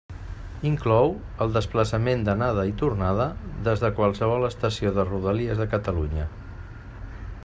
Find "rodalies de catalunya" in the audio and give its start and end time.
5.11-6.27